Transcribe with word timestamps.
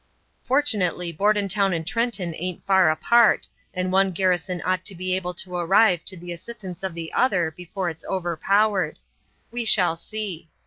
Fortunately 0.43 1.11
Bordentown 1.11 1.73
and 1.73 1.85
Trenton 1.85 2.33
aint 2.39 2.63
far 2.63 2.89
apart, 2.89 3.47
and 3.71 3.91
one 3.91 4.09
garrison 4.11 4.59
ought 4.65 4.83
to 4.85 4.95
be 4.95 5.15
able 5.15 5.35
to 5.35 5.55
arrive 5.55 6.03
to 6.05 6.17
the 6.17 6.31
assistance 6.31 6.81
of 6.81 6.95
the 6.95 7.13
other 7.13 7.51
before 7.51 7.87
it's 7.87 8.03
overpowered. 8.05 8.97
We 9.51 9.63
shall 9.63 9.95
see. 9.95 10.49